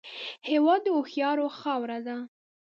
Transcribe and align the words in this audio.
هېواد 0.49 0.81
د 0.83 0.87
هوښیارو 0.95 1.45
خاوره 1.59 1.99
ده 2.07 2.17